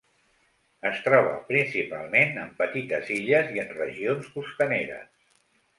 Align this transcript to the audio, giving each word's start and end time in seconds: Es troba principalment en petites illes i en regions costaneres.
Es 0.89 1.03
troba 1.07 1.35
principalment 1.49 2.41
en 2.45 2.49
petites 2.65 3.15
illes 3.19 3.55
i 3.59 3.65
en 3.67 3.73
regions 3.85 4.35
costaneres. 4.39 5.27